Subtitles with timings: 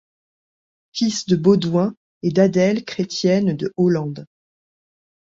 [0.93, 1.93] Fils de Baudouin
[2.23, 4.25] et d'Adèle Chrétienne de Hollande.